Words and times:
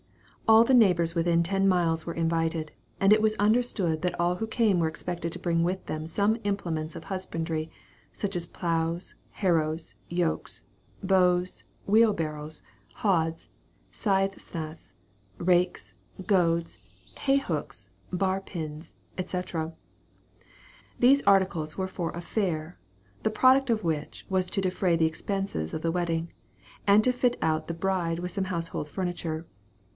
All 0.47 0.63
the 0.65 0.73
neighbors 0.73 1.15
within 1.15 1.43
ten 1.43 1.65
miles 1.67 2.05
were 2.05 2.15
invited, 2.15 2.73
and 2.99 3.13
it 3.13 3.21
was 3.21 3.35
understood 3.37 4.01
that 4.01 4.19
all 4.19 4.35
who 4.37 4.47
came 4.47 4.79
were 4.79 4.87
expected 4.87 5.31
to 5.31 5.39
bring 5.39 5.63
with 5.63 5.85
them 5.85 6.07
some 6.07 6.37
implements 6.43 6.95
of 6.95 7.05
husbandry, 7.05 7.71
such 8.11 8.35
as 8.35 8.47
ploughs, 8.47 9.13
harrows, 9.29 9.93
yokes, 10.09 10.65
bows, 11.03 11.63
wheelbarrows, 11.85 12.63
hods, 12.95 13.49
scythe 13.91 14.35
snaths, 14.41 14.93
rakes, 15.37 15.93
goads, 16.25 16.79
hay 17.19 17.37
hooks, 17.37 17.93
bar 18.11 18.41
pins, 18.41 18.93
&c. 19.23 19.41
These 20.99 21.21
articles 21.21 21.77
were 21.77 21.87
for 21.87 22.09
a 22.11 22.21
fair, 22.21 22.75
the 23.23 23.29
product 23.31 23.69
of 23.69 23.85
which 23.85 24.25
was 24.29 24.49
to 24.49 24.61
defray 24.61 24.97
the 24.97 25.05
expenses 25.05 25.73
of 25.75 25.83
the 25.83 25.91
wedding, 25.91 26.33
and 26.87 26.99
also 27.01 27.11
to 27.11 27.17
fit 27.17 27.37
out 27.41 27.67
the 27.69 27.73
bride 27.75 28.19
with 28.19 28.31
some 28.31 28.45
household 28.45 28.89
furniture. 28.89 29.45